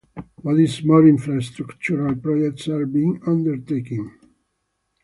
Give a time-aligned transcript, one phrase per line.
[0.41, 4.17] What is more, infrastructural projects are being undertaken.